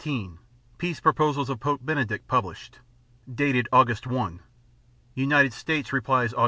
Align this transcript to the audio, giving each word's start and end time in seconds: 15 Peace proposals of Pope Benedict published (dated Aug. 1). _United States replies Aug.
15 0.01 0.39
Peace 0.79 0.99
proposals 0.99 1.47
of 1.47 1.59
Pope 1.59 1.81
Benedict 1.83 2.27
published 2.27 2.79
(dated 3.31 3.67
Aug. 3.71 4.07
1). 4.07 4.39
_United 5.15 5.53
States 5.53 5.93
replies 5.93 6.33
Aug. 6.33 6.39